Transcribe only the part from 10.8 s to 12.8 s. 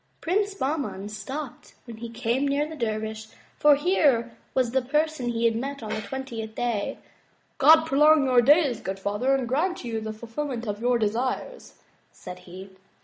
your desires," said he.